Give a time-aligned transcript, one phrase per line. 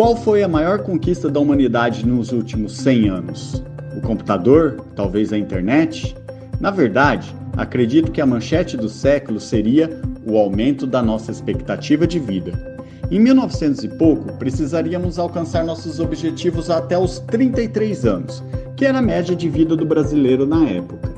[0.00, 3.62] Qual foi a maior conquista da humanidade nos últimos 100 anos?
[3.94, 4.82] O computador?
[4.96, 6.16] Talvez a internet?
[6.58, 9.90] Na verdade, acredito que a manchete do século seria
[10.24, 12.78] o aumento da nossa expectativa de vida.
[13.10, 18.42] Em 1900 e pouco, precisaríamos alcançar nossos objetivos até os 33 anos,
[18.78, 21.10] que era a média de vida do brasileiro na época.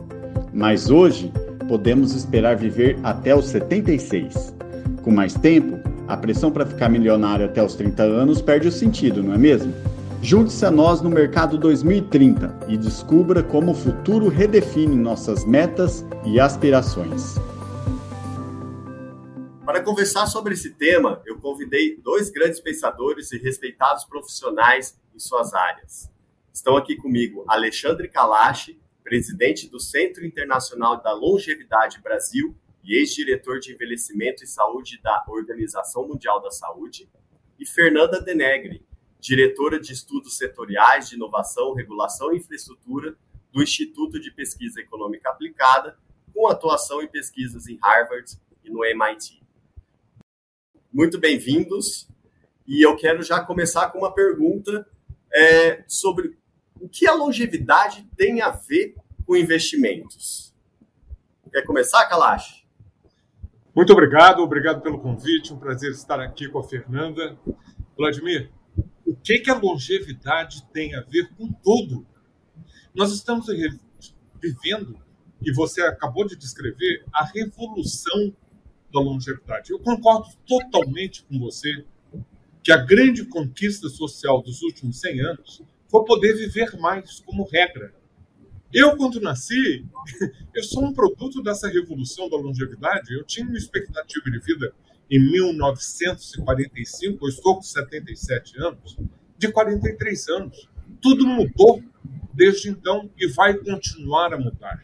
[0.53, 1.33] Mas hoje,
[1.69, 4.53] podemos esperar viver até os 76.
[5.03, 5.79] Com mais tempo,
[6.13, 9.73] a pressão para ficar milionário até os 30 anos perde o sentido, não é mesmo?
[10.21, 16.39] Junte-se a nós no Mercado 2030 e descubra como o futuro redefine nossas metas e
[16.39, 17.37] aspirações.
[19.65, 25.55] Para conversar sobre esse tema, eu convidei dois grandes pensadores e respeitados profissionais em suas
[25.55, 26.11] áreas.
[26.53, 33.73] Estão aqui comigo Alexandre Kalash, presidente do Centro Internacional da Longevidade Brasil e ex-diretor de
[33.73, 37.09] envelhecimento e saúde da Organização Mundial da Saúde,
[37.59, 38.85] e Fernanda Denegri,
[39.21, 43.17] diretora de estudos setoriais de inovação, regulação e infraestrutura
[43.53, 45.97] do Instituto de Pesquisa Econômica Aplicada,
[46.35, 49.43] com atuação em pesquisas em Harvard e no MIT.
[50.93, 52.09] Muito bem-vindos.
[52.67, 54.89] E eu quero já começar com uma pergunta
[55.33, 56.37] é, sobre
[56.81, 60.53] o que a longevidade tem a ver com investimentos.
[61.51, 62.62] Quer começar, Kalash?
[63.75, 67.39] Muito obrigado, obrigado pelo convite, um prazer estar aqui com a Fernanda.
[67.97, 68.51] Vladimir,
[69.07, 72.07] o que, que a longevidade tem a ver com tudo?
[72.95, 73.47] Nós estamos
[74.39, 75.01] vivendo,
[75.41, 78.37] e você acabou de descrever, a revolução
[78.93, 79.71] da longevidade.
[79.71, 81.87] Eu concordo totalmente com você
[82.63, 87.95] que a grande conquista social dos últimos 100 anos foi poder viver mais como regra.
[88.73, 89.85] Eu, quando nasci,
[90.55, 93.13] eu sou um produto dessa revolução da longevidade.
[93.13, 94.73] Eu tinha uma expectativa de vida
[95.11, 98.97] em 1945, eu estou com 77 anos,
[99.37, 100.71] de 43 anos.
[101.03, 101.83] Tudo mudou
[102.33, 104.83] desde então e vai continuar a mudar.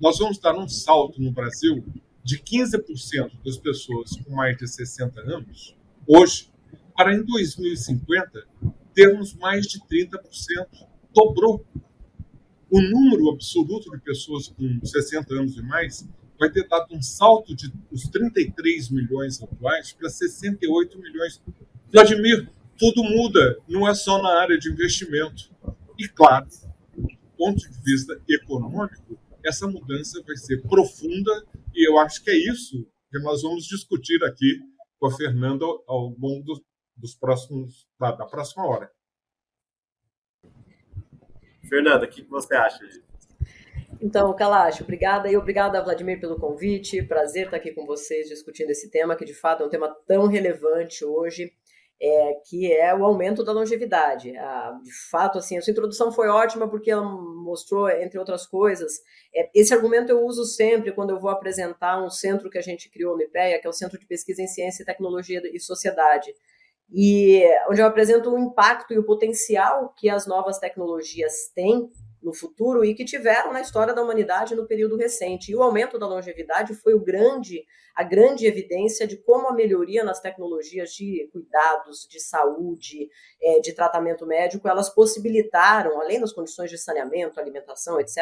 [0.00, 1.84] Nós vamos dar um salto no Brasil
[2.24, 6.50] de 15% das pessoas com mais de 60 anos, hoje,
[6.96, 8.44] para em 2050
[8.92, 10.18] termos mais de 30%.
[11.14, 11.64] Dobrou
[12.70, 16.08] o número absoluto de pessoas com 60 anos e mais
[16.38, 21.42] vai ter dado um salto de os 33 milhões atuais para 68 milhões.
[21.92, 25.50] Vladimir, tudo muda, não é só na área de investimento.
[25.98, 26.46] E, claro,
[26.96, 31.44] do ponto de vista econômico, essa mudança vai ser profunda
[31.74, 34.60] e eu acho que é isso que nós vamos discutir aqui
[34.98, 36.60] com a Fernanda ao longo dos,
[36.96, 38.90] dos próximos da, da próxima hora.
[41.70, 43.00] Fernanda, o que você acha disso?
[44.02, 47.02] Então, Kalash, obrigada e obrigada, Vladimir, pelo convite.
[47.02, 50.26] Prazer estar aqui com vocês discutindo esse tema, que de fato é um tema tão
[50.26, 51.52] relevante hoje,
[52.02, 54.36] é, que é o aumento da longevidade.
[54.36, 58.92] Ah, de fato, assim, a sua introdução foi ótima porque ela mostrou, entre outras coisas,
[59.34, 62.90] é, esse argumento eu uso sempre quando eu vou apresentar um centro que a gente
[62.90, 66.34] criou no IPEA, que é o Centro de Pesquisa em Ciência, Tecnologia e Sociedade
[66.92, 71.88] e onde eu apresento o impacto e o potencial que as novas tecnologias têm
[72.22, 75.50] no futuro e que tiveram na história da humanidade no período recente.
[75.50, 77.64] E o aumento da longevidade foi o grande,
[77.94, 83.08] a grande evidência de como a melhoria nas tecnologias de cuidados, de saúde,
[83.42, 88.16] é, de tratamento médico, elas possibilitaram, além das condições de saneamento, alimentação, etc.,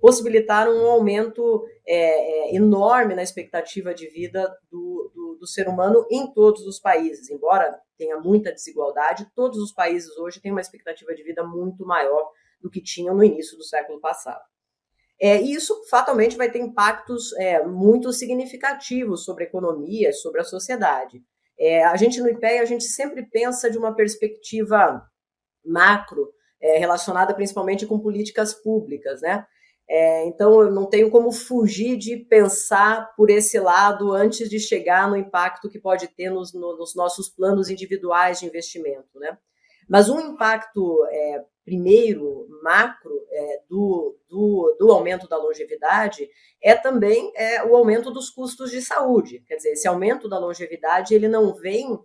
[0.00, 6.32] possibilitaram um aumento é, enorme na expectativa de vida do, do, do, ser humano em
[6.32, 7.28] todos os países.
[7.28, 12.30] Embora tenha muita desigualdade, todos os países hoje têm uma expectativa de vida muito maior
[12.58, 14.42] do que tinham no início do século passado.
[15.20, 20.44] É, e isso fatalmente vai ter impactos é, muito significativos sobre a economia, sobre a
[20.44, 21.22] sociedade.
[21.58, 25.06] É, a gente no IPEA, a gente sempre pensa de uma perspectiva
[25.62, 29.44] macro, é, relacionada principalmente com políticas públicas, né?
[29.92, 35.10] É, então, eu não tenho como fugir de pensar por esse lado antes de chegar
[35.10, 39.18] no impacto que pode ter nos, nos nossos planos individuais de investimento.
[39.18, 39.36] Né?
[39.88, 46.28] Mas um impacto, é, primeiro, macro, é, do, do, do, aumento da longevidade
[46.62, 49.42] é também é, o aumento dos custos de saúde.
[49.48, 51.98] Quer dizer, esse aumento da longevidade ele não vem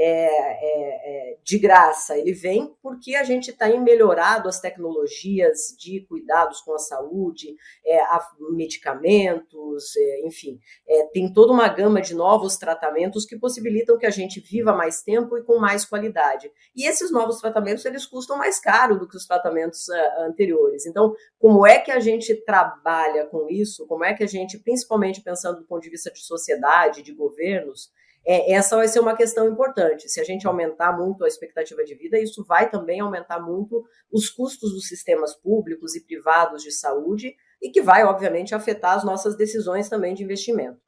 [0.00, 6.06] é, é, é, de graça, ele vem porque a gente está melhorado as tecnologias de
[6.08, 12.14] cuidados com a saúde, é, a medicamentos, é, enfim, é, tem toda uma gama de
[12.14, 16.48] novos tratamentos que possibilitam que a gente viva mais tempo e com mais qualidade.
[16.76, 19.88] E esses novos tratamentos eles custam mais caro do que os tratamentos
[20.20, 20.86] anteriores.
[20.86, 23.84] Então, como é que a gente trabalha com isso?
[23.88, 27.90] Como é que a gente, principalmente pensando do ponto de vista de sociedade, de governos,
[28.26, 30.08] é, essa vai ser uma questão importante.
[30.08, 34.28] Se a gente aumentar muito a expectativa de vida, isso vai também aumentar muito os
[34.28, 39.36] custos dos sistemas públicos e privados de saúde e que vai, obviamente, afetar as nossas
[39.36, 40.80] decisões também de investimento.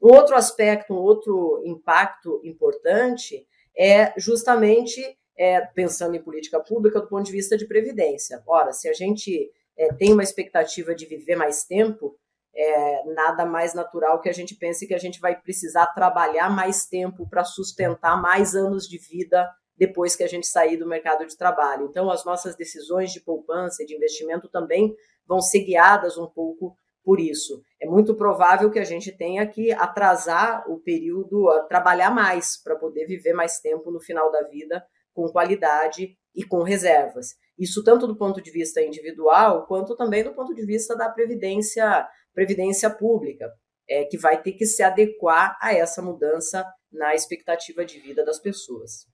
[0.00, 3.46] Um outro aspecto, um outro impacto importante
[3.76, 5.00] é justamente
[5.36, 8.42] é, pensando em política pública do ponto de vista de previdência.
[8.46, 12.16] Ora, se a gente é, tem uma expectativa de viver mais tempo,
[12.56, 16.86] é, nada mais natural que a gente pense que a gente vai precisar trabalhar mais
[16.86, 21.36] tempo para sustentar mais anos de vida depois que a gente sair do mercado de
[21.36, 21.86] trabalho.
[21.90, 24.94] Então, as nossas decisões de poupança e de investimento também
[25.26, 26.74] vão ser guiadas um pouco
[27.04, 27.60] por isso.
[27.80, 33.06] É muito provável que a gente tenha que atrasar o período, trabalhar mais para poder
[33.06, 34.82] viver mais tempo no final da vida
[35.14, 37.28] com qualidade e com reservas.
[37.58, 42.06] Isso tanto do ponto de vista individual, quanto também do ponto de vista da previdência,
[42.36, 43.50] previdência pública,
[43.88, 48.38] é, que vai ter que se adequar a essa mudança na expectativa de vida das
[48.38, 49.08] pessoas.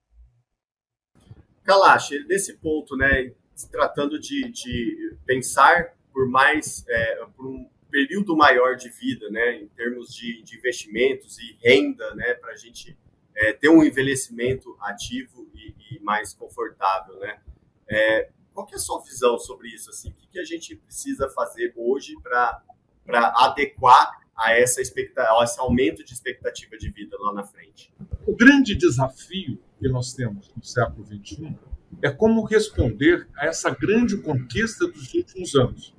[1.62, 8.36] Kalash, nesse ponto, né, se tratando de, de pensar por mais é, por um período
[8.36, 12.98] maior de vida, né, em termos de, de investimentos e renda, né, para a gente
[13.36, 17.40] é, ter um envelhecimento ativo e, e mais confortável, né?
[17.88, 19.88] É, qual é a sua visão sobre isso?
[19.90, 22.62] Assim, o que, que a gente precisa fazer hoje para
[23.08, 27.92] adequar a, essa a esse aumento de expectativa de vida lá na frente?
[28.26, 31.56] O grande desafio que nós temos no século XXI
[32.00, 35.94] é como responder a essa grande conquista dos últimos anos.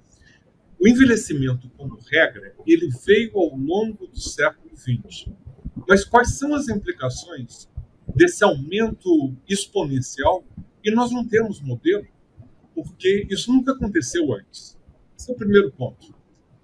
[0.80, 5.30] O envelhecimento, como regra, ele veio ao longo do século XX.
[5.88, 7.70] Mas quais são as implicações
[8.16, 10.44] desse aumento exponencial
[10.84, 12.06] e nós não temos modelo?
[12.76, 14.78] Porque isso nunca aconteceu antes.
[15.18, 16.14] Esse é o primeiro ponto.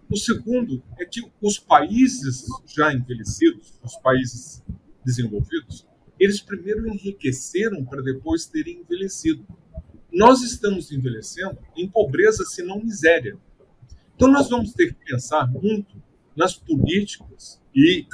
[0.09, 4.63] O segundo é que os países já envelhecidos, os países
[5.05, 5.87] desenvolvidos,
[6.19, 9.45] eles primeiro enriqueceram para depois terem envelhecido.
[10.11, 13.37] Nós estamos envelhecendo em pobreza, se não miséria.
[14.15, 16.01] Então, nós vamos ter que pensar muito
[16.35, 18.07] nas políticas e,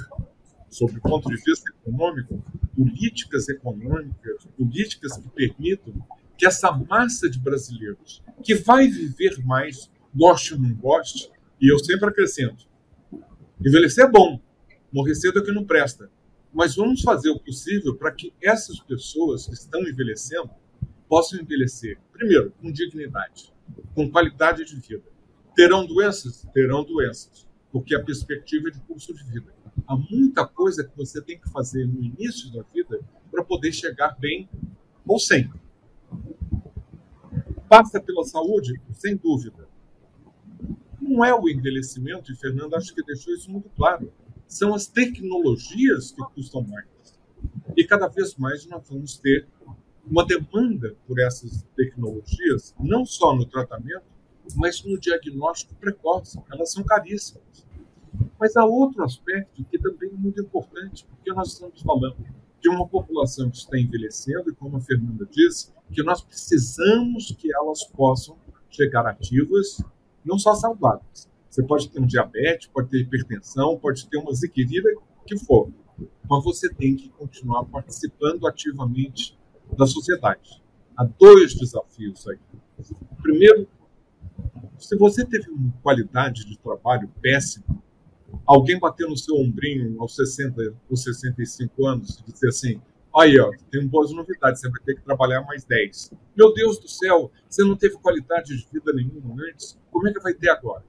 [0.69, 2.43] sob o ponto de vista econômico,
[2.75, 5.93] políticas econômicas, políticas que permitam
[6.37, 11.79] que essa massa de brasileiros que vai viver mais, goste ou não goste, e eu
[11.79, 12.67] sempre acrescento:
[13.59, 14.39] envelhecer é bom,
[14.91, 16.09] morrer cedo é que não presta.
[16.53, 20.49] Mas vamos fazer o possível para que essas pessoas que estão envelhecendo
[21.07, 23.53] possam envelhecer, primeiro, com dignidade,
[23.93, 25.15] com qualidade de vida
[25.55, 26.45] Terão doenças?
[26.53, 29.53] Terão doenças, porque a perspectiva é de curso de vida.
[29.87, 32.99] Há muita coisa que você tem que fazer no início da vida
[33.31, 34.49] para poder chegar bem
[35.07, 35.49] ou sem.
[37.69, 38.81] Passa pela saúde?
[38.91, 39.64] Sem dúvida.
[41.15, 44.11] Não é o envelhecimento, e Fernando acho que deixou isso muito claro.
[44.49, 46.89] São as tecnologias que custam mais.
[47.77, 49.47] E cada vez mais nós vamos ter
[50.05, 54.03] uma demanda por essas tecnologias, não só no tratamento,
[54.57, 56.37] mas no diagnóstico precoce.
[56.51, 57.65] Elas são caríssimas.
[58.37, 62.17] Mas há outro aspecto que também é muito importante, porque nós estamos falando
[62.61, 67.55] de uma população que está envelhecendo, e como a Fernanda disse, que nós precisamos que
[67.55, 68.37] elas possam
[68.69, 69.81] chegar ativas,
[70.25, 71.29] não só saudáveis.
[71.49, 74.89] Você pode ter um diabetes, pode ter hipertensão, pode ter uma ziquerida,
[75.25, 75.69] que for.
[76.29, 79.37] Mas você tem que continuar participando ativamente
[79.77, 80.61] da sociedade.
[80.97, 82.37] Há dois desafios aí.
[83.21, 83.67] Primeiro,
[84.77, 87.65] se você teve uma qualidade de trabalho péssima,
[88.45, 92.81] alguém bater no seu ombrinho aos 60 ou 65 anos e dizer assim:
[93.17, 96.13] aí, ó, tem boas novidades, você vai ter que trabalhar mais 10.
[96.35, 100.19] Meu Deus do céu, você não teve qualidade de vida nenhuma antes, como é que
[100.19, 100.83] vai ter agora?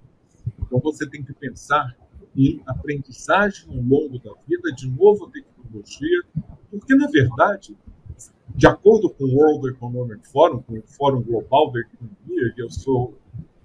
[0.61, 1.97] Então você tem que pensar
[2.37, 6.23] em aprendizagem ao longo da vida, de novo tecnologia,
[6.71, 7.77] porque na verdade,
[8.55, 12.71] de acordo com o World Economic Forum, com o Fórum Global da Economia, que eu
[12.71, 13.19] sou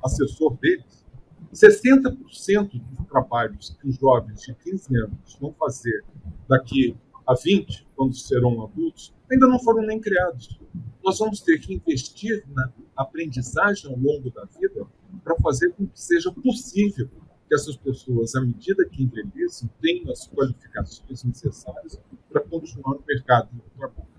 [0.03, 1.05] assessor deles,
[1.53, 6.03] 60% dos trabalhos que os jovens de 15 anos vão fazer
[6.47, 6.95] daqui
[7.31, 10.59] a 20, quando serão adultos, ainda não foram nem criados.
[11.03, 14.85] Nós vamos ter que investir na aprendizagem ao longo da vida
[15.23, 17.09] para fazer com que seja possível
[17.47, 23.49] que essas pessoas, à medida que envelheçam, tenham as qualificações necessárias para continuar no mercado
[23.51, 24.11] de trabalho.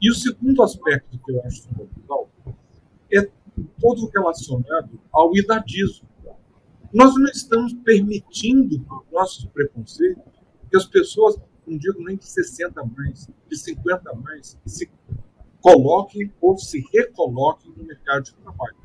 [0.00, 2.28] E o segundo aspecto que eu acho fundamental
[3.12, 3.22] é
[3.80, 6.08] todo relacionado ao idadismo.
[6.92, 10.22] Nós não estamos permitindo, por nossos preconceitos,
[10.70, 14.90] que as pessoas, não digo nem de 60 a mais, de 50 a mais, se
[15.60, 18.76] coloquem ou se recoloquem no mercado de trabalho.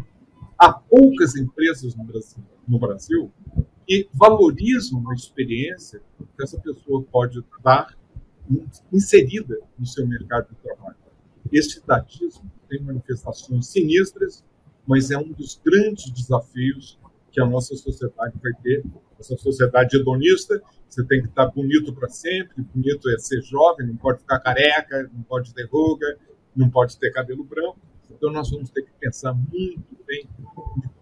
[0.57, 3.31] Há poucas empresas no Brasil, no Brasil
[3.86, 7.98] que valorizam a experiência que essa pessoa pode dar
[8.91, 10.95] inserida no seu mercado de trabalho.
[11.51, 14.43] Este datismo tem manifestações sinistras,
[14.86, 17.00] mas é um dos grandes desafios
[17.31, 18.83] que a nossa sociedade vai ter.
[19.19, 23.95] Essa sociedade hedonista, você tem que estar bonito para sempre, bonito é ser jovem, não
[23.95, 26.17] pode ficar careca, não pode ter ruga,
[26.55, 27.79] não pode ter cabelo branco.
[28.09, 30.27] Então, nós vamos ter que pensar muito bem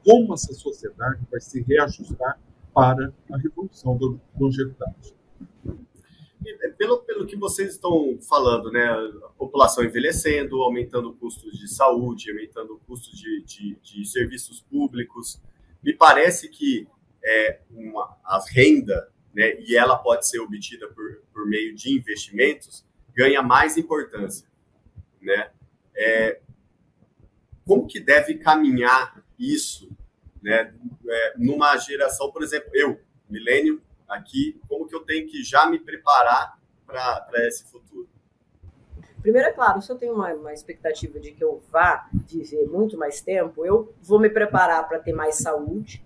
[0.03, 2.39] como essa sociedade vai se reajustar
[2.73, 5.15] para a revolução da longevidade.
[6.45, 12.31] É, pelo, pelo que vocês estão falando, né, a população envelhecendo, aumentando custos de saúde,
[12.31, 15.41] aumentando custos de, de, de serviços públicos,
[15.87, 16.85] me parece que
[17.23, 22.85] é, uma, a renda, né, e ela pode ser obtida por, por meio de investimentos,
[23.15, 24.45] ganha mais importância.
[25.21, 25.49] Né?
[25.95, 26.41] É,
[27.65, 29.89] como que deve caminhar isso
[30.41, 30.75] né,
[31.07, 35.79] é, numa geração, por exemplo, eu, milênio, aqui, como que eu tenho que já me
[35.79, 38.09] preparar para esse futuro?
[39.21, 42.97] Primeiro, é claro, se eu tenho uma, uma, expectativa de que eu vá viver muito
[42.97, 46.05] mais tempo, eu vou me preparar para ter mais saúde,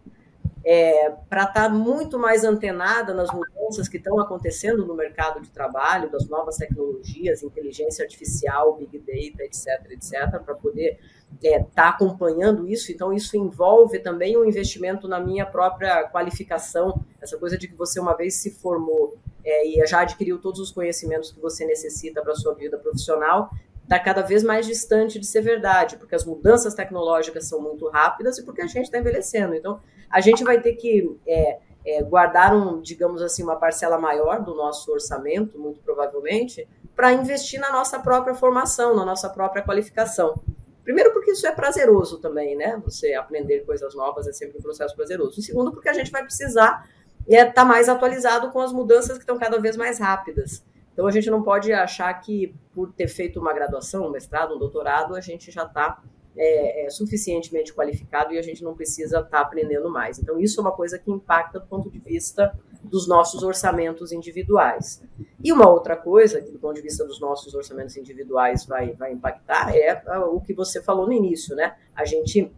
[0.63, 5.49] é, para estar tá muito mais antenada nas mudanças que estão acontecendo no mercado de
[5.49, 10.99] trabalho, das novas tecnologias, inteligência artificial, big data, etc, etc, para poder
[11.33, 12.91] estar é, tá acompanhando isso.
[12.91, 17.99] Então, isso envolve também um investimento na minha própria qualificação, essa coisa de que você
[17.99, 22.33] uma vez se formou é, e já adquiriu todos os conhecimentos que você necessita para
[22.33, 23.49] a sua vida profissional,
[23.83, 28.37] está cada vez mais distante de ser verdade, porque as mudanças tecnológicas são muito rápidas
[28.37, 29.53] e porque a gente está envelhecendo.
[29.53, 34.41] Então, a gente vai ter que é, é, guardar, um, digamos assim, uma parcela maior
[34.41, 40.39] do nosso orçamento, muito provavelmente, para investir na nossa própria formação, na nossa própria qualificação.
[40.83, 42.81] Primeiro, porque isso é prazeroso também, né?
[42.85, 45.39] Você aprender coisas novas é sempre um processo prazeroso.
[45.39, 46.87] E segundo, porque a gente vai precisar
[47.35, 50.63] estar é, tá mais atualizado com as mudanças que estão cada vez mais rápidas.
[50.93, 54.59] Então, a gente não pode achar que, por ter feito uma graduação, um mestrado, um
[54.59, 56.01] doutorado, a gente já está
[56.37, 60.19] é, é, suficientemente qualificado e a gente não precisa estar tá aprendendo mais.
[60.19, 65.01] Então, isso é uma coisa que impacta do ponto de vista dos nossos orçamentos individuais.
[65.43, 69.13] E uma outra coisa que, do ponto de vista dos nossos orçamentos individuais, vai, vai
[69.13, 71.75] impactar é o que você falou no início, né?
[71.95, 72.51] A gente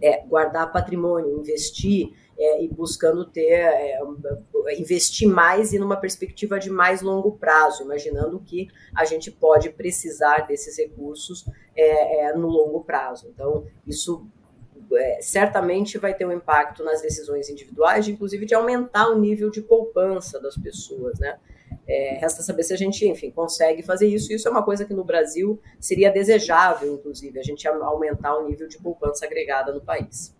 [0.00, 3.98] é, guardar patrimônio, investir é, e buscando ter é,
[4.78, 10.46] investir mais e numa perspectiva de mais longo prazo, imaginando que a gente pode precisar
[10.46, 13.28] desses recursos é, é no longo prazo.
[13.28, 14.26] Então, isso
[14.92, 19.60] é, certamente vai ter um impacto nas decisões individuais, inclusive de aumentar o nível de
[19.60, 21.38] poupança das pessoas, né?
[21.88, 24.30] É, resta saber se a gente, enfim, consegue fazer isso.
[24.30, 28.68] Isso é uma coisa que no Brasil seria desejável, inclusive, a gente aumentar o nível
[28.68, 30.36] de poupança agregada no país.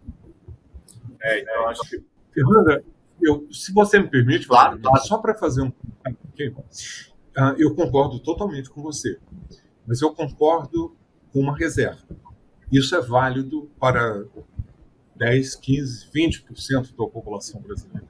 [1.23, 2.05] É, então acho que.
[2.33, 2.85] Fernanda,
[3.23, 5.02] eu, se você me permite, claro, claro.
[5.05, 5.69] só para fazer um.
[5.69, 9.19] Uh, eu concordo totalmente com você,
[9.87, 10.95] mas eu concordo
[11.33, 12.02] com uma reserva.
[12.71, 14.25] Isso é válido para
[15.17, 18.07] 10, 15, 20% da população brasileira.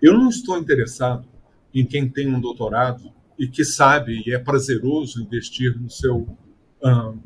[0.00, 1.28] Eu não estou interessado
[1.74, 6.26] em quem tem um doutorado e que sabe e é prazeroso investir no seu
[6.82, 7.18] um,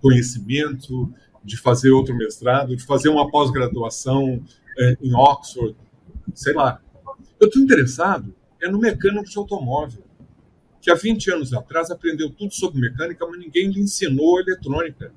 [0.00, 1.12] conhecimento,
[1.42, 4.42] de fazer outro mestrado, de fazer uma pós-graduação
[4.78, 5.74] é, em Oxford,
[6.34, 6.80] sei lá.
[7.38, 10.04] Eu estou interessado é no mecânico de automóvel,
[10.80, 15.12] que há 20 anos atrás aprendeu tudo sobre mecânica, mas ninguém lhe ensinou eletrônica.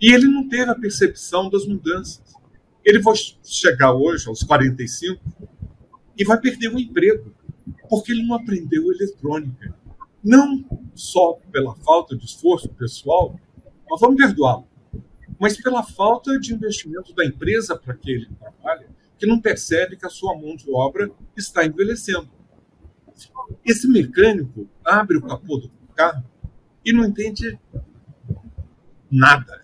[0.00, 2.22] E ele não teve a percepção das mudanças.
[2.84, 5.20] Ele vai chegar hoje, aos 45,
[6.16, 7.34] e vai perder o emprego,
[7.88, 9.74] porque ele não aprendeu eletrônica.
[10.22, 10.64] Não
[10.94, 13.38] só pela falta de esforço pessoal,
[13.90, 14.66] mas vamos perdoá-lo,
[15.38, 18.86] mas pela falta de investimento da empresa para que ele trabalhe,
[19.18, 22.30] que não percebe que a sua mão de obra está envelhecendo.
[23.64, 26.24] Esse mecânico abre o capô do carro
[26.84, 27.58] e não entende
[29.10, 29.60] nada.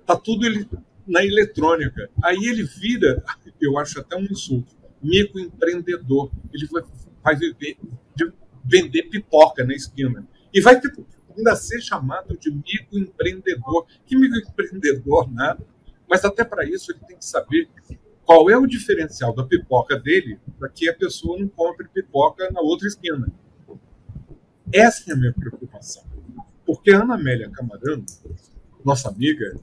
[0.00, 0.68] Está tudo ele,
[1.06, 2.10] na eletrônica.
[2.22, 3.22] Aí ele vira,
[3.60, 6.30] eu acho até um insulto, microempreendedor.
[6.52, 6.82] Ele vai,
[7.22, 7.76] vai viver
[8.16, 8.32] de
[8.64, 10.26] vender pipoca na esquina.
[10.52, 10.92] E vai ter,
[11.36, 13.86] ainda ser chamado de microempreendedor.
[14.06, 15.64] Que microempreendedor nada.
[16.08, 17.68] Mas até para isso ele tem que saber
[18.24, 22.60] qual é o diferencial da pipoca dele para que a pessoa não compre pipoca na
[22.60, 23.26] outra esquina.
[24.72, 26.04] Essa é a minha preocupação.
[26.64, 28.04] Porque a Ana Amélia Camarano,
[28.84, 29.54] nossa amiga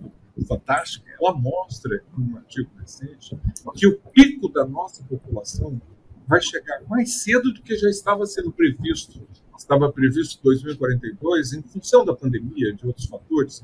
[0.45, 3.37] fantástica, ela mostra em um artigo recente
[3.75, 5.81] que o pico da nossa população
[6.27, 9.21] vai chegar mais cedo do que já estava sendo previsto.
[9.57, 13.63] Estava previsto 2042, em função da pandemia, de outros fatores,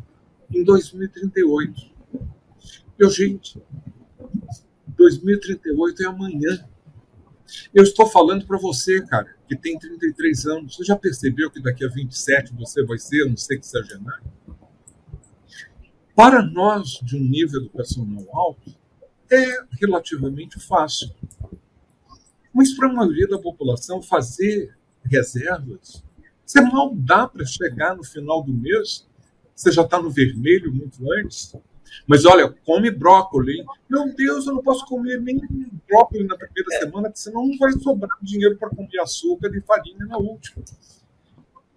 [0.53, 1.97] em 2038.
[2.99, 3.61] Meu gente,
[4.87, 6.67] 2038 é amanhã.
[7.73, 11.85] Eu estou falando para você, cara, que tem 33 anos, você já percebeu que daqui
[11.85, 14.36] a 27 você vai ser um sexagenário?
[16.17, 18.73] Para nós, de um nível educacional alto,
[19.31, 19.45] é
[19.79, 21.11] relativamente fácil.
[22.51, 26.03] Mas para a maioria da população, fazer reservas,
[26.43, 29.07] você mal dá para chegar no final do mês,
[29.53, 31.55] você já está no vermelho muito antes.
[32.07, 33.63] Mas olha, come brócolis.
[33.87, 35.39] Meu Deus, eu não posso comer nem
[35.87, 40.07] brócolis na primeira semana, porque senão não vai sobrar dinheiro para comer açúcar e farinha
[40.07, 40.65] na última.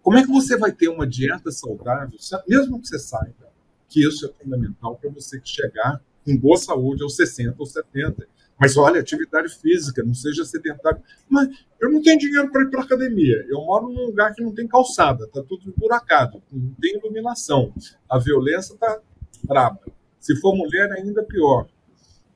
[0.01, 2.19] Como é que você vai ter uma dieta saudável,
[2.49, 3.50] mesmo que você saiba
[3.91, 8.27] que isso é fundamental para você chegar com boa saúde aos 60 ou 70?
[8.59, 11.03] Mas olha, atividade física, não seja sedentário.
[11.29, 11.49] Mas
[11.81, 13.45] eu não tenho dinheiro para ir para academia.
[13.49, 17.75] Eu moro num lugar que não tem calçada, está tudo buracado, não tem iluminação.
[18.09, 19.01] A violência está
[19.43, 19.81] braba.
[20.19, 21.69] Se for mulher, ainda pior.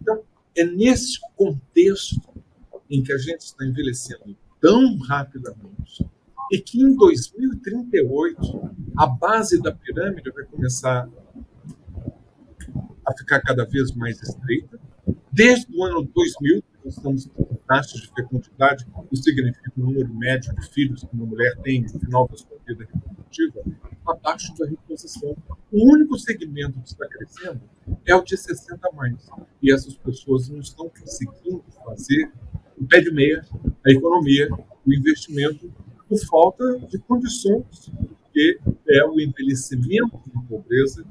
[0.01, 0.23] Então,
[0.57, 2.21] é nesse contexto
[2.91, 6.05] em que a gente está envelhecendo tão rapidamente
[6.53, 8.41] e que em 2038
[8.97, 11.09] a base da pirâmide vai começar
[13.07, 14.79] a ficar cada vez mais estreita.
[15.33, 20.55] Desde o ano 2000, nós estamos com taxas de fecundidade, isso significa o número médio
[20.55, 23.63] de filhos que uma mulher tem no final da sua vida reprodutiva,
[24.07, 25.37] abaixo da reposição.
[25.73, 27.61] O único segmento que está crescendo
[28.07, 29.29] é o de 60 mais.
[29.63, 32.31] E essas pessoas não estão conseguindo fazer
[32.77, 33.45] o pé de meia,
[33.85, 34.49] a economia,
[34.87, 35.73] o investimento,
[36.15, 37.91] por falta de condições,
[38.23, 41.05] porque é o envelhecimento da pobreza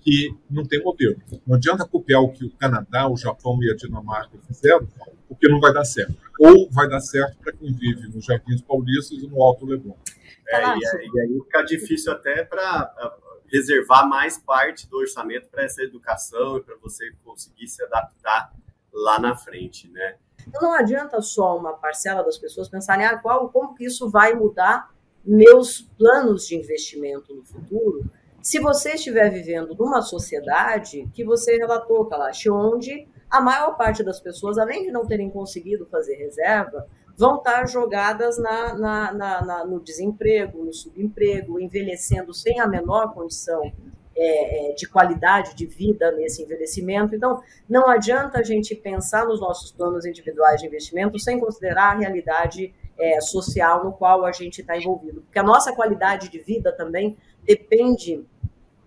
[0.00, 1.20] que não tem modelo.
[1.46, 4.86] Não adianta copiar o que o Canadá, o Japão e a Dinamarca fizeram,
[5.28, 6.16] porque não vai dar certo.
[6.38, 9.96] Ou vai dar certo para quem vive nos Jardins Paulistas e no Alto Leblon.
[10.48, 12.94] É, e, aí fica difícil até para
[13.48, 18.52] reservar mais parte do orçamento para essa educação e para você conseguir se adaptar
[18.92, 20.16] lá na frente, né?
[20.46, 24.34] Então não adianta só uma parcela das pessoas pensarem ah, qual, como que isso vai
[24.34, 24.90] mudar
[25.24, 28.08] meus planos de investimento no futuro,
[28.40, 34.20] se você estiver vivendo numa sociedade que você relatou, Kalash, onde a maior parte das
[34.20, 39.80] pessoas, além de não terem conseguido fazer reserva, vão estar jogadas na, na, na, no
[39.80, 43.72] desemprego, no subemprego, envelhecendo sem a menor condição
[44.16, 47.14] é, de qualidade de vida nesse envelhecimento.
[47.14, 51.98] Então, não adianta a gente pensar nos nossos planos individuais de investimento sem considerar a
[51.98, 55.20] realidade é, social no qual a gente está envolvido.
[55.20, 58.24] Porque a nossa qualidade de vida também depende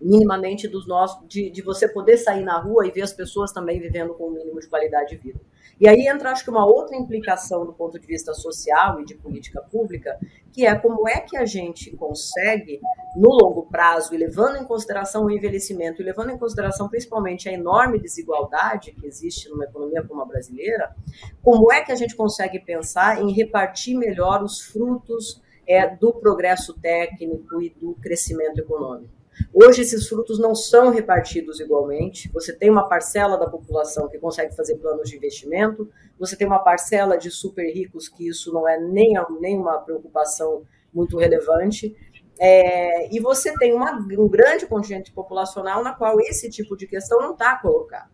[0.02, 3.80] minimamente dos nossos, de, de você poder sair na rua e ver as pessoas também
[3.80, 5.40] vivendo com o um mínimo de qualidade de vida.
[5.80, 9.16] E aí entra, acho que, uma outra implicação do ponto de vista social e de
[9.16, 10.20] política pública,
[10.52, 12.82] que é como é que a gente consegue,
[13.16, 17.54] no longo prazo, e levando em consideração o envelhecimento, e levando em consideração principalmente a
[17.54, 20.94] enorme desigualdade que existe numa economia como a brasileira,
[21.42, 26.74] como é que a gente consegue pensar em repartir melhor os frutos é, do progresso
[26.74, 29.19] técnico e do crescimento econômico.
[29.54, 32.30] Hoje, esses frutos não são repartidos igualmente.
[32.34, 36.60] Você tem uma parcela da população que consegue fazer planos de investimento, você tem uma
[36.60, 41.96] parcela de super ricos que isso não é nem, nem uma preocupação muito relevante.
[42.40, 47.20] É, e você tem uma, um grande contingente populacional na qual esse tipo de questão
[47.20, 48.12] não está colocado.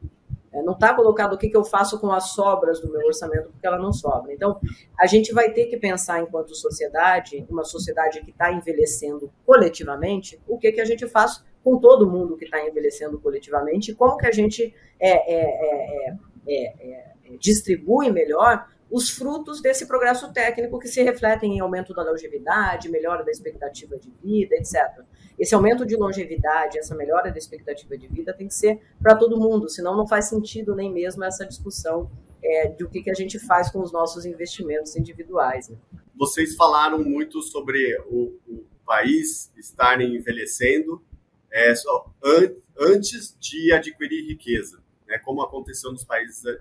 [0.55, 3.49] É, não está colocado o que, que eu faço com as sobras do meu orçamento,
[3.49, 4.33] porque ela não sobra.
[4.33, 4.57] Então,
[4.97, 10.57] a gente vai ter que pensar, enquanto sociedade, uma sociedade que está envelhecendo coletivamente, o
[10.57, 14.31] que, que a gente faz com todo mundo que está envelhecendo coletivamente como que a
[14.31, 16.13] gente é, é,
[16.47, 17.05] é,
[17.39, 23.25] distribui melhor os frutos desse progresso técnico que se refletem em aumento da longevidade, melhora
[23.25, 25.03] da expectativa de vida, etc.
[25.37, 29.37] Esse aumento de longevidade, essa melhora da expectativa de vida tem que ser para todo
[29.37, 32.09] mundo, senão não faz sentido nem mesmo essa discussão
[32.41, 35.67] é, do que, que a gente faz com os nossos investimentos individuais.
[35.67, 35.75] Né?
[36.15, 41.03] Vocês falaram muito sobre o, o país estar envelhecendo
[41.51, 46.57] é, só, an, antes de adquirir riqueza, né, como aconteceu nos países é,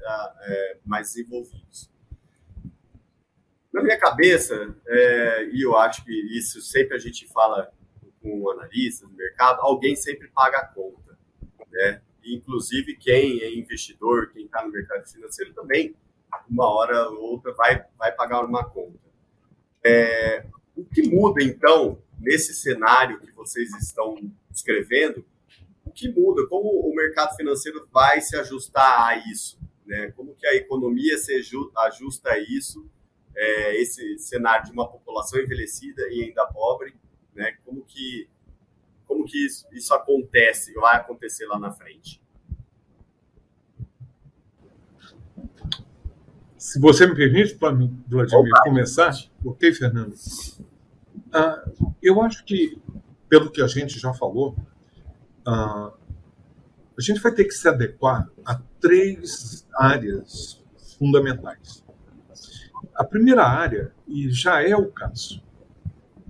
[0.47, 1.94] é mais desenvolvidos.
[3.75, 7.73] Na minha cabeça, é, e eu acho que isso sempre a gente fala
[8.23, 11.19] com analistas do mercado, alguém sempre paga a conta,
[11.73, 12.01] né?
[12.25, 15.93] Inclusive quem é investidor, quem está no mercado financeiro também,
[16.49, 18.97] uma hora ou outra vai, vai pagar uma conta.
[19.85, 24.17] É, o que muda então nesse cenário que vocês estão
[24.53, 25.27] escrevendo?
[25.85, 26.47] O que muda?
[26.47, 29.59] Como o mercado financeiro vai se ajustar a isso?
[29.85, 30.13] Né?
[30.13, 32.89] Como que a economia se ajusta a isso?
[33.37, 36.95] É, esse cenário de uma população envelhecida e ainda pobre
[37.35, 37.57] né?
[37.65, 38.29] Como que
[39.07, 42.23] como que isso, isso acontece, vai acontecer lá na frente?
[46.57, 48.65] Se você me permite, Vladimir, Opa.
[48.65, 49.13] começar,
[49.45, 50.15] ok, Fernando?
[51.31, 51.71] Ah,
[52.03, 52.81] eu acho que,
[53.29, 54.57] pelo que a gente já falou,
[55.47, 55.93] ah,
[56.97, 60.65] a gente vai ter que se adequar a três áreas
[60.99, 61.85] fundamentais.
[62.95, 65.43] A primeira área, e já é o caso,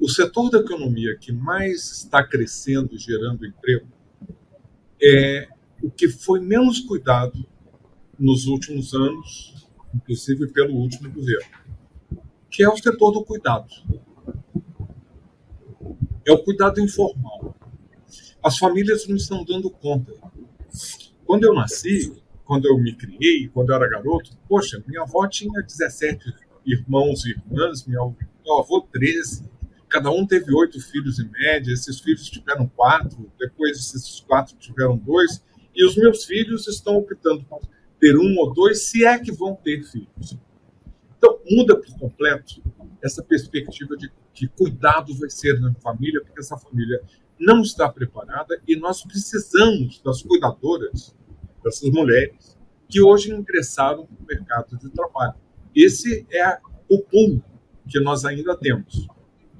[0.00, 3.86] o setor da economia que mais está crescendo e gerando emprego
[5.02, 5.48] é
[5.82, 7.46] o que foi menos cuidado
[8.18, 11.46] nos últimos anos, inclusive pelo último governo,
[12.50, 13.68] que é o setor do cuidado.
[16.26, 17.54] É o cuidado informal.
[18.42, 20.12] As famílias não estão dando conta.
[21.24, 22.14] Quando eu nasci,
[22.44, 26.32] quando eu me criei, quando eu era garoto, poxa, minha avó tinha 17
[26.66, 28.14] irmãos e irmãs, meu,
[28.58, 29.48] avô 13.
[29.88, 34.96] Cada um teve oito filhos em média, esses filhos tiveram quatro, depois esses quatro tiveram
[34.96, 37.60] dois, e os meus filhos estão optando por
[38.00, 40.38] ter um ou dois, se é que vão ter filhos.
[41.16, 42.62] Então, muda por completo
[43.02, 47.00] essa perspectiva de que cuidado vai ser na família, porque essa família
[47.38, 51.14] não está preparada e nós precisamos das cuidadoras,
[51.62, 55.34] dessas mulheres, que hoje ingressaram no mercado de trabalho.
[55.74, 56.58] Esse é
[56.88, 57.42] o pulo
[57.88, 59.06] que nós ainda temos.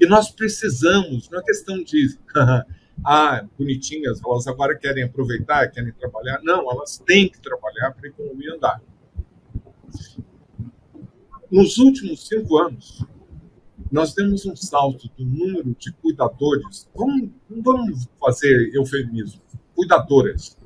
[0.00, 2.18] E nós precisamos, não é questão de,
[3.04, 6.40] ah, bonitinhas, elas agora querem aproveitar, querem trabalhar.
[6.42, 8.80] Não, elas têm que trabalhar para a economia andar.
[11.50, 13.04] Nos últimos cinco anos,
[13.90, 19.40] nós temos um salto do número de cuidadores, vamos, vamos fazer eufemismo,
[19.74, 20.56] cuidadoras,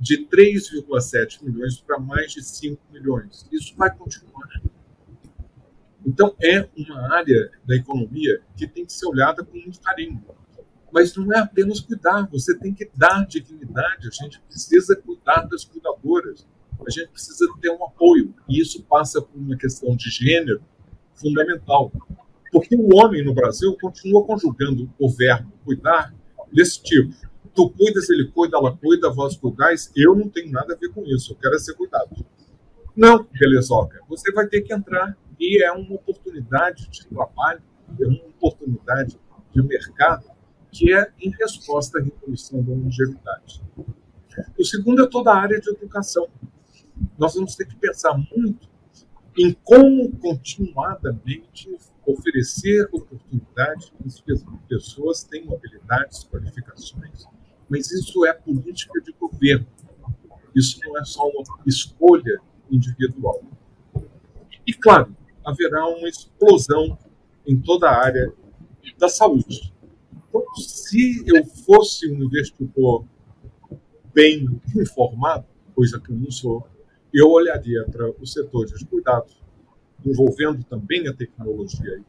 [0.00, 3.48] de 3,7 milhões para mais de 5 milhões.
[3.50, 4.48] Isso vai continuar.
[6.08, 10.24] Então, é uma área da economia que tem que ser olhada com muito carinho.
[10.90, 15.66] Mas não é apenas cuidar, você tem que dar dignidade, a gente precisa cuidar das
[15.66, 16.48] cuidadoras,
[16.80, 18.34] a gente precisa ter um apoio.
[18.48, 20.62] E isso passa por uma questão de gênero
[21.14, 21.92] fundamental.
[22.50, 26.14] Porque o homem no Brasil continua conjugando o verbo cuidar
[26.50, 27.14] desse tipo.
[27.54, 29.92] Tu cuidas, ele cuida, ela cuida, vós cuidais.
[29.94, 32.24] Eu não tenho nada a ver com isso, eu quero é ser cuidado.
[32.96, 34.00] Não, belezoca.
[34.08, 37.62] Você vai ter que entrar e é uma oportunidade de trabalho,
[38.00, 39.18] é uma oportunidade
[39.52, 40.24] de mercado
[40.70, 43.62] que é em resposta à revolução da longevidade.
[44.58, 46.28] O segundo é toda a área de educação.
[47.18, 48.68] Nós vamos ter que pensar muito
[49.36, 57.26] em como continuadamente oferecer oportunidades para as pessoas tenham habilidades, qualificações,
[57.68, 59.66] mas isso é política de governo.
[60.54, 63.42] Isso não é só uma escolha individual.
[64.66, 65.14] E, claro,
[65.48, 66.98] haverá uma explosão
[67.46, 68.32] em toda a área
[68.98, 69.72] da saúde.
[70.28, 73.06] Então, se eu fosse um investidor
[74.14, 76.66] bem informado, coisa que eu não sou,
[77.12, 79.40] eu olharia para o setor de cuidados,
[80.04, 82.02] envolvendo também a tecnologia.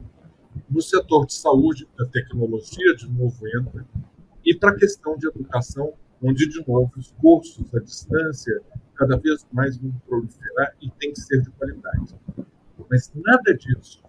[0.68, 3.86] No setor de saúde, a tecnologia de novo entra,
[4.44, 8.60] e para a questão de educação, onde, de novo, os cursos à distância
[8.94, 12.14] cada vez mais vão proliferar e tem que ser de qualidade.
[12.90, 14.02] Mas nada disso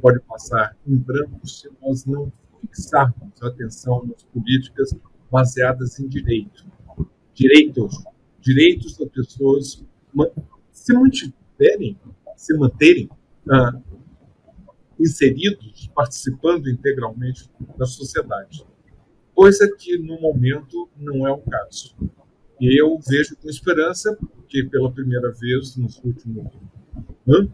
[0.00, 4.94] pode passar em branco se nós não fixarmos a atenção nas políticas
[5.30, 6.66] baseadas em direito.
[7.34, 8.02] Direitos,
[8.40, 9.84] direitos das pessoas
[10.72, 11.98] se mantiverem
[12.36, 13.08] se manterem
[13.50, 13.78] ah,
[14.98, 18.64] inseridos, participando integralmente da sociedade.
[19.34, 21.94] Coisa que, no momento, não é o caso.
[22.58, 24.18] E eu vejo com esperança
[24.48, 26.46] que, pela primeira vez nos últimos
[27.28, 27.50] anos,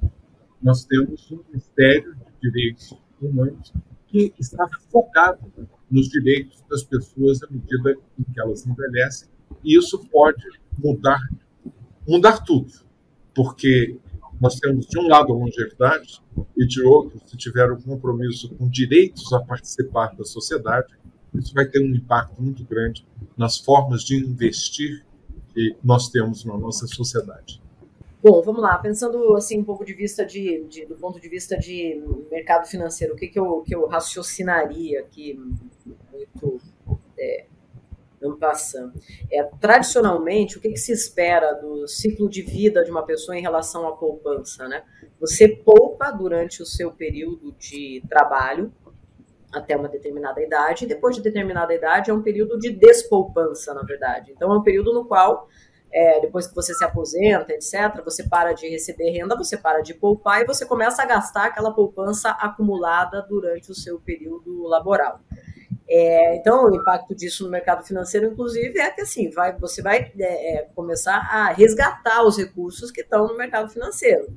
[0.66, 3.72] nós temos um Ministério de Direitos Humanos
[4.08, 5.52] que está focado
[5.88, 9.28] nos direitos das pessoas à medida em que elas envelhecem,
[9.62, 10.42] e isso pode
[10.76, 11.20] mudar,
[12.06, 12.72] mudar tudo,
[13.32, 13.96] porque
[14.40, 16.20] nós temos, de um lado, a longevidade,
[16.56, 20.92] e de outro, se tiver um compromisso com direitos a participar da sociedade,
[21.32, 25.06] isso vai ter um impacto muito grande nas formas de investir
[25.54, 27.62] que nós temos na nossa sociedade.
[28.28, 28.76] Bom, vamos lá.
[28.76, 33.14] Pensando assim um pouco de vista de, de do ponto de vista de mercado financeiro,
[33.14, 35.34] o que, que, eu, que eu raciocinaria aqui
[36.12, 36.60] muito
[37.16, 37.46] é,
[38.40, 39.00] passando.
[39.30, 43.40] É, tradicionalmente, o que, que, se espera do ciclo de vida de uma pessoa em
[43.40, 44.66] relação à poupança?
[44.66, 44.82] Né?
[45.20, 48.72] Você poupa durante o seu período de trabalho,
[49.52, 53.82] até uma determinada idade, e depois de determinada idade é um período de despoupança, na
[53.82, 54.32] verdade.
[54.32, 55.48] Então, é um período no qual,
[55.96, 59.94] é, depois que você se aposenta, etc., você para de receber renda, você para de
[59.94, 65.20] poupar e você começa a gastar aquela poupança acumulada durante o seu período laboral.
[65.88, 70.12] É, então, o impacto disso no mercado financeiro, inclusive, é que assim, vai, você vai
[70.20, 74.36] é, é, começar a resgatar os recursos que estão no mercado financeiro.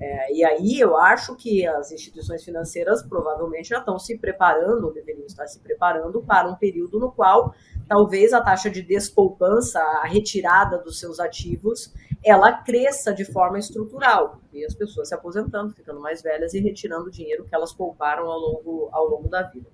[0.00, 5.26] É, e aí eu acho que as instituições financeiras provavelmente já estão se preparando, deveriam
[5.26, 7.54] estar se preparando para um período no qual
[7.90, 11.92] talvez a taxa de despoupança, a retirada dos seus ativos,
[12.24, 17.08] ela cresça de forma estrutural, e as pessoas se aposentando, ficando mais velhas e retirando
[17.08, 19.66] o dinheiro que elas pouparam ao longo, ao longo da vida.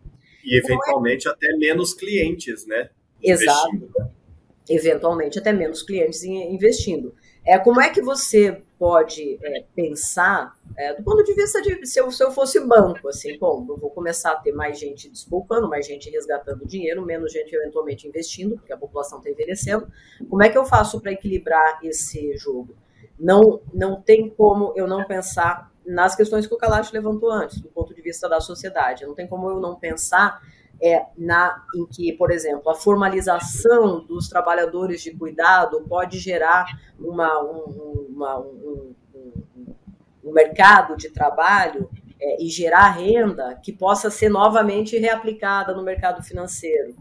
[0.43, 1.35] E eventualmente então, é...
[1.35, 2.89] até menos clientes, né?
[3.23, 3.87] Exato.
[4.67, 7.15] Eventualmente até menos clientes investindo.
[7.45, 11.99] É, como é que você pode é, pensar é, do ponto de vista de se
[11.99, 15.69] eu, se eu fosse banco, assim, bom, eu vou começar a ter mais gente despolpando,
[15.69, 19.91] mais gente resgatando dinheiro, menos gente eventualmente investindo, porque a população está envelhecendo.
[20.29, 22.77] Como é que eu faço para equilibrar esse jogo?
[23.19, 27.69] Não, não tem como eu não pensar nas questões que o Kalash levantou antes, do
[27.69, 29.07] ponto de vista da sociedade.
[29.07, 30.43] Não tem como eu não pensar
[30.83, 36.67] é, na, em que, por exemplo, a formalização dos trabalhadores de cuidado pode gerar
[36.99, 39.75] uma, um, uma, um, um,
[40.25, 41.89] um mercado de trabalho
[42.21, 46.95] é, e gerar renda que possa ser novamente reaplicada no mercado financeiro.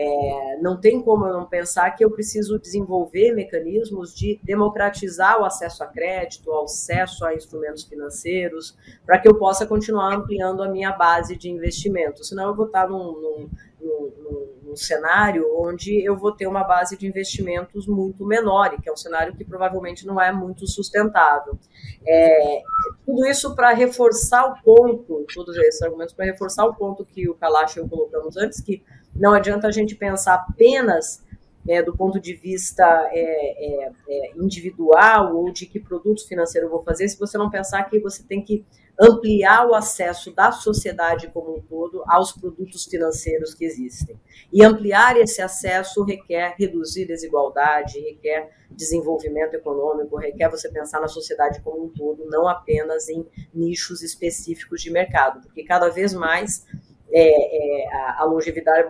[0.00, 5.44] É, não tem como eu não pensar que eu preciso desenvolver mecanismos de democratizar o
[5.44, 10.68] acesso a crédito, o acesso a instrumentos financeiros, para que eu possa continuar ampliando a
[10.68, 12.22] minha base de investimento.
[12.22, 16.96] Senão eu vou estar num, num, num, num cenário onde eu vou ter uma base
[16.96, 21.58] de investimentos muito menor, e que é um cenário que provavelmente não é muito sustentável.
[22.06, 22.62] É,
[23.04, 27.34] tudo isso para reforçar o ponto, todos esses argumentos para reforçar o ponto que o
[27.34, 28.80] Kalash e eu colocamos antes, que
[29.18, 31.22] não adianta a gente pensar apenas
[31.68, 36.70] é, do ponto de vista é, é, é, individual ou de que produto financeiro eu
[36.70, 38.64] vou fazer, se você não pensar que você tem que
[38.98, 44.18] ampliar o acesso da sociedade como um todo aos produtos financeiros que existem.
[44.52, 51.60] E ampliar esse acesso requer reduzir desigualdade, requer desenvolvimento econômico, requer você pensar na sociedade
[51.60, 56.64] como um todo, não apenas em nichos específicos de mercado, porque cada vez mais
[57.10, 58.86] é, é, a, longevidade,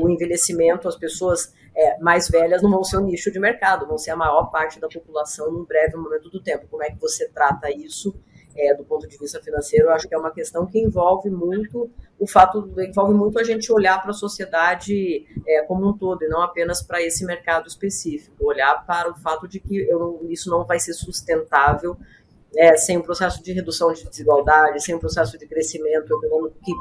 [0.00, 3.98] o envelhecimento, as pessoas é, mais velhas não vão ser um nicho de mercado, vão
[3.98, 6.66] ser a maior parte da população num breve momento do tempo.
[6.70, 8.14] Como é que você trata isso
[8.56, 9.86] é, do ponto de vista financeiro?
[9.86, 13.72] Eu acho que é uma questão que envolve muito o fato, envolve muito a gente
[13.72, 18.44] olhar para a sociedade é, como um todo e não apenas para esse mercado específico,
[18.44, 21.96] olhar para o fato de que eu, isso não vai ser sustentável
[22.56, 26.72] é, sem um processo de redução de desigualdade, sem um processo de crescimento econômico que,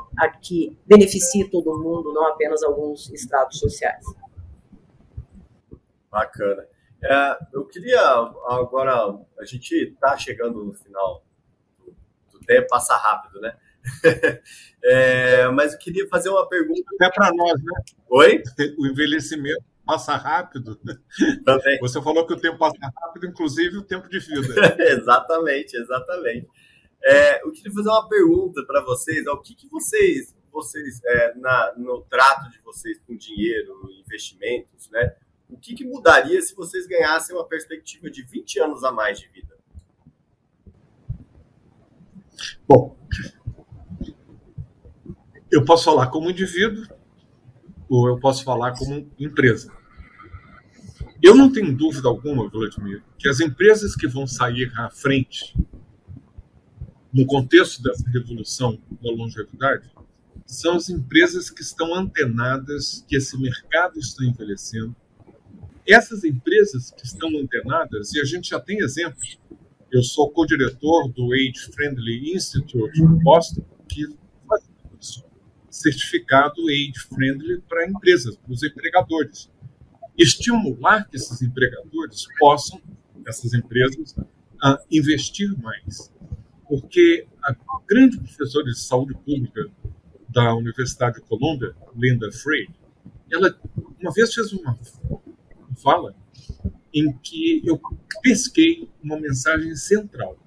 [0.41, 4.03] que beneficie todo mundo, não apenas alguns estratos sociais.
[6.09, 6.65] Bacana.
[7.03, 11.23] É, eu queria agora, a gente está chegando no final
[11.77, 11.95] do,
[12.31, 13.55] do, tempo, passa rápido, né?
[14.83, 16.81] é, mas eu queria fazer uma pergunta.
[16.95, 17.83] Até para nós, né?
[18.09, 18.41] Oi?
[18.79, 20.79] O envelhecimento passa rápido.
[21.45, 21.79] Também.
[21.79, 24.75] Você falou que o tempo passa rápido, inclusive o tempo de vida.
[24.77, 26.47] exatamente, exatamente.
[27.01, 29.25] É, eu queria fazer uma pergunta para vocês.
[29.25, 35.15] O que, que vocês, vocês é, na, no trato de vocês com dinheiro, investimentos, né?
[35.49, 39.29] O que, que mudaria se vocês ganhassem uma perspectiva de 20 anos a mais de
[39.29, 39.55] vida?
[42.67, 42.97] Bom,
[45.49, 46.85] eu posso falar como indivíduo
[47.89, 49.76] ou eu posso falar como empresa.
[51.21, 55.55] Eu não tenho dúvida alguma, Vladimir, que as empresas que vão sair à frente
[57.11, 59.89] no contexto dessa revolução da longevidade
[60.45, 64.95] são as empresas que estão antenadas que esse mercado está envelhecendo.
[65.85, 69.39] Essas empresas que estão antenadas, e a gente já tem exemplos,
[69.91, 74.05] eu sou co-diretor do Age Friendly Institute em Boston, que
[74.47, 74.63] faz
[75.69, 79.49] certificado Age Friendly para empresas, para os empregadores
[80.17, 82.81] estimular que esses empregadores possam,
[83.25, 84.15] essas empresas,
[84.61, 86.11] a investir mais.
[86.67, 87.55] Porque a
[87.87, 89.69] grande professora de saúde pública
[90.29, 92.67] da Universidade de Colômbia, Linda Frey,
[93.31, 93.57] ela
[93.99, 94.77] uma vez fez uma
[95.81, 96.15] fala
[96.93, 97.79] em que eu
[98.21, 100.37] pesquei uma mensagem central.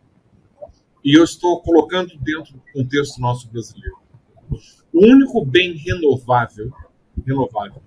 [1.05, 3.97] E eu estou colocando dentro do contexto nosso brasileiro.
[4.93, 6.73] O único bem renovável,
[7.25, 7.83] renovável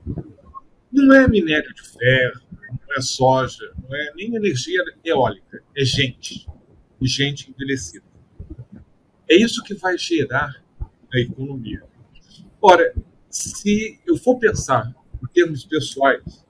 [1.01, 6.47] não é minério de ferro, não é soja, não é nem energia eólica, é gente.
[7.01, 8.05] E gente envelhecida.
[9.29, 10.63] É isso que vai gerar
[11.11, 11.83] a economia.
[12.61, 12.93] Ora,
[13.29, 16.45] se eu for pensar em termos pessoais,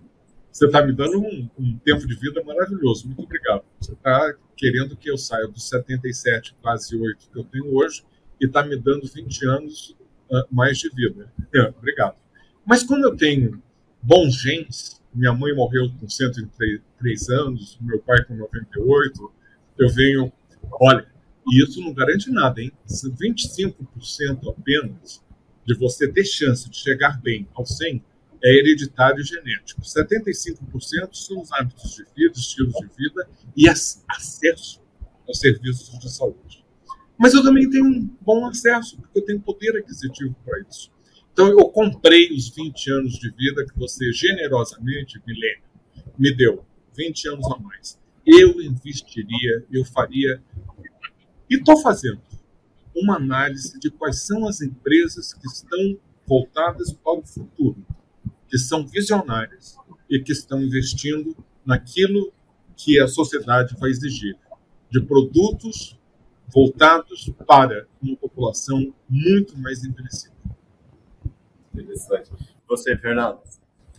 [0.51, 3.07] você está me dando um, um, tempo de vida maravilhoso.
[3.07, 3.63] Muito obrigado.
[3.79, 8.03] Você está querendo que eu saia dos 77, quase 8 que eu tenho hoje,
[8.39, 9.97] e está me dando 20 anos
[10.29, 11.31] uh, mais de vida.
[11.55, 12.17] É, obrigado.
[12.65, 13.62] Mas como eu tenho
[14.03, 15.01] bons genes.
[15.13, 19.31] Minha mãe morreu com 103 anos, meu pai com 98.
[19.79, 20.31] Eu venho,
[20.73, 21.07] olha,
[21.45, 22.71] E isso não garante nada, hein?
[22.87, 25.21] 25% apenas
[25.65, 28.03] de você ter chance de chegar bem ao 100
[28.43, 29.81] é hereditário e genético.
[29.81, 34.81] 75% são os hábitos de vida, estilos de vida e acesso
[35.27, 36.63] aos serviços de saúde.
[37.17, 40.91] Mas eu também tenho um bom acesso, porque eu tenho poder aquisitivo para isso.
[41.33, 45.63] Então, eu comprei os 20 anos de vida que você generosamente, Milênio,
[46.17, 46.63] me deu.
[46.95, 47.99] 20 anos a mais.
[48.23, 50.41] Eu investiria, eu faria.
[51.49, 52.21] E estou fazendo
[52.95, 57.83] uma análise de quais são as empresas que estão voltadas para o futuro,
[58.47, 59.75] que são visionárias
[60.07, 62.31] e que estão investindo naquilo
[62.77, 64.37] que a sociedade vai exigir,
[64.91, 65.97] de produtos
[66.47, 70.32] voltados para uma população muito mais envelhecida.
[71.73, 72.31] Interessante.
[72.67, 73.39] Você, Fernando?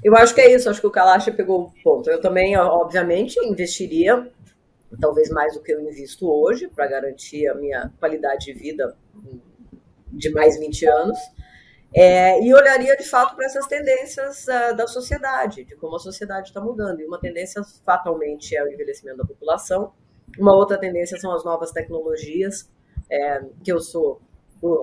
[0.02, 2.10] Eu acho que é isso, acho que o Kalash pegou o ponto.
[2.10, 4.30] Eu também, obviamente, investiria
[5.00, 8.96] talvez mais do que eu invisto hoje para garantir a minha qualidade de vida
[10.12, 11.18] de mais 20 anos.
[11.96, 16.48] É, e olharia de fato para essas tendências uh, da sociedade, de como a sociedade
[16.48, 17.00] está mudando.
[17.00, 19.92] E uma tendência fatalmente é o envelhecimento da população,
[20.38, 22.68] uma outra tendência são as novas tecnologias,
[23.10, 24.20] é, que eu sou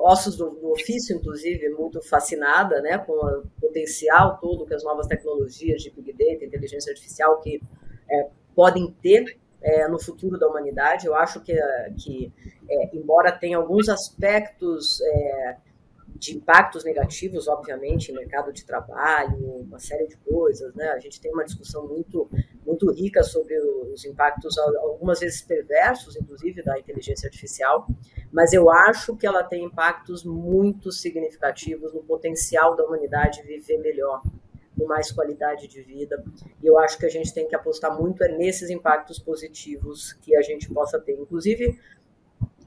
[0.03, 5.07] ossos do, do, ofício, inclusive, muito fascinada né, com o potencial todo que as novas
[5.07, 7.61] tecnologias de Big Data, inteligência artificial, que
[8.09, 11.07] é, podem ter é, no futuro da humanidade.
[11.07, 11.53] Eu acho que,
[11.97, 12.31] que
[12.69, 15.57] é, embora tenha alguns aspectos é,
[16.21, 20.89] de impactos negativos, obviamente, mercado de trabalho, uma série de coisas, né?
[20.89, 22.29] A gente tem uma discussão muito,
[22.63, 27.87] muito rica sobre os impactos, algumas vezes perversos, inclusive, da inteligência artificial,
[28.31, 34.21] mas eu acho que ela tem impactos muito significativos no potencial da humanidade viver melhor,
[34.77, 36.23] com mais qualidade de vida.
[36.61, 40.35] E eu acho que a gente tem que apostar muito é nesses impactos positivos que
[40.35, 41.13] a gente possa ter.
[41.13, 41.79] Inclusive,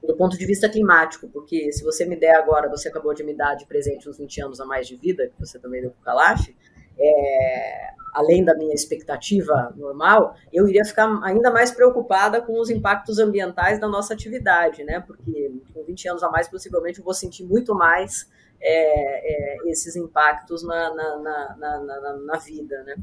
[0.05, 3.33] do ponto de vista climático, porque se você me der agora, você acabou de me
[3.33, 5.99] dar de presente uns 20 anos a mais de vida, que você também deu para
[5.99, 6.53] o Kalash,
[6.97, 13.19] é, além da minha expectativa normal, eu iria ficar ainda mais preocupada com os impactos
[13.19, 15.01] ambientais da nossa atividade, né?
[15.05, 18.29] Porque com 20 anos a mais, possivelmente, eu vou sentir muito mais
[18.61, 21.17] é, é, esses impactos na, na,
[21.57, 22.95] na, na, na vida, né?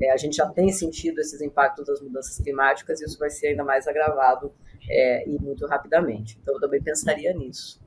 [0.00, 3.48] É, a gente já tem sentido esses impactos das mudanças climáticas e isso vai ser
[3.48, 4.52] ainda mais agravado
[4.88, 6.38] é, e muito rapidamente.
[6.40, 7.80] Então, eu também pensaria nisso.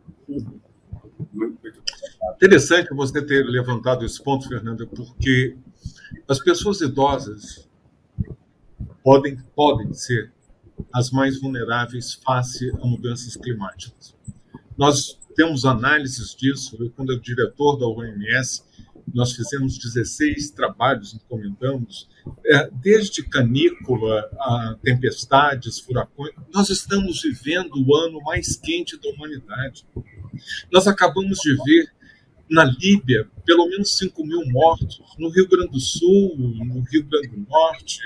[2.36, 5.58] Interessante você ter levantado esse ponto, Fernanda, porque
[6.28, 7.68] as pessoas idosas
[9.04, 10.32] podem, podem ser
[10.94, 14.16] as mais vulneráveis face a mudanças climáticas.
[14.78, 16.78] Nós temos análises disso.
[16.80, 18.64] Eu, quando eu diretor da OMS,
[19.14, 22.08] nós fizemos 16 trabalhos, encomendamos,
[22.46, 26.34] é, desde canícula a tempestades, furacões.
[26.54, 29.86] Nós estamos vivendo o ano mais quente da humanidade.
[30.72, 31.92] Nós acabamos de ver
[32.50, 37.30] na Líbia pelo menos 5 mil mortos, no Rio Grande do Sul, no Rio Grande
[37.30, 38.00] do Norte,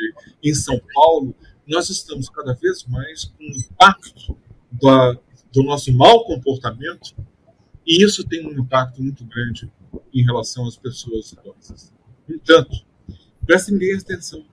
[0.43, 1.35] em São Paulo.
[1.67, 4.37] Nós estamos cada vez mais com o impacto
[4.71, 5.17] da,
[5.51, 7.15] do nosso mau comportamento
[7.85, 9.71] e isso tem um impacto muito grande
[10.13, 11.93] em relação às pessoas idosas.
[12.27, 12.85] No entanto,
[13.45, 14.45] prestem bem atenção,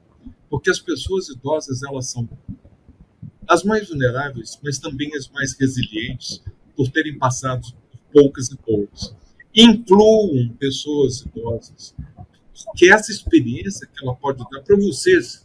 [0.48, 2.28] porque as pessoas idosas elas são
[3.48, 6.42] as mais vulneráveis, mas também as mais resilientes
[6.76, 7.66] por terem passado
[8.12, 9.14] poucas e poucas.
[9.54, 11.94] Incluam pessoas idosas,
[12.76, 15.44] que essa experiência que ela pode dar para vocês,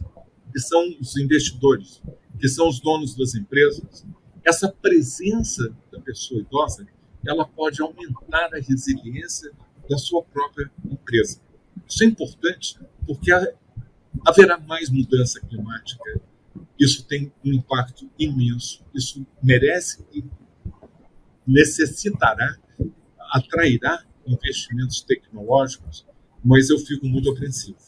[0.52, 2.00] que são os investidores,
[2.38, 4.04] que são os donos das empresas,
[4.44, 6.86] essa presença da pessoa idosa,
[7.26, 9.52] ela pode aumentar a resiliência
[9.88, 11.40] da sua própria empresa.
[11.88, 13.30] Isso é importante porque
[14.26, 16.20] haverá mais mudança climática.
[16.78, 18.84] Isso tem um impacto imenso.
[18.94, 20.24] Isso merece e
[21.46, 22.56] necessitará,
[23.30, 26.04] atrairá investimentos tecnológicos,
[26.44, 27.78] mas eu fico muito apreensivo,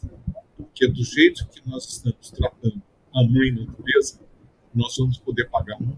[0.56, 2.80] porque do jeito que nós estamos tratando
[3.12, 4.20] a mãe natureza,
[4.74, 5.96] nós vamos poder pagar um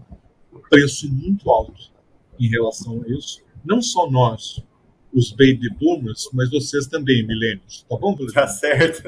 [0.69, 1.91] preço muito alto
[2.39, 3.41] em relação a isso.
[3.63, 4.63] Não só nós,
[5.13, 7.85] os baby boomers, mas vocês também, milênios.
[7.89, 9.03] Tá bom, Tá certo.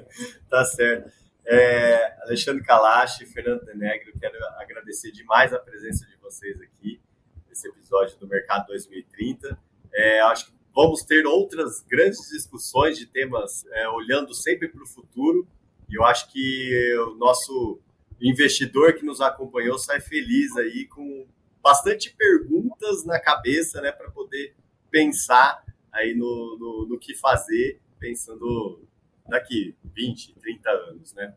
[0.48, 1.10] tá certo.
[1.46, 7.00] É, Alexandre Kalash e Fernando Denegro, quero agradecer demais a presença de vocês aqui
[7.48, 9.58] nesse episódio do Mercado 2030.
[9.94, 14.86] É, acho que vamos ter outras grandes discussões de temas é, olhando sempre para o
[14.86, 15.46] futuro.
[15.88, 17.80] E eu acho que o nosso
[18.20, 21.26] investidor que nos acompanhou sai feliz aí com
[21.62, 24.54] bastante perguntas na cabeça, né, para poder
[24.90, 28.82] pensar aí no, no, no, que fazer, pensando
[29.28, 31.34] daqui 20, 30 anos, né?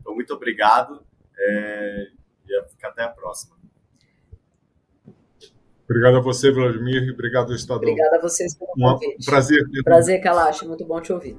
[0.00, 1.04] Então, muito obrigado
[1.38, 2.08] é,
[2.48, 3.56] e até a próxima.
[5.84, 7.82] Obrigado a você, Vladimir, e obrigado ao Estadão.
[7.82, 9.16] Obrigada a vocês pelo convite.
[9.20, 9.64] Um prazer.
[9.84, 11.36] Prazer, Kalash, muito bom te ouvir.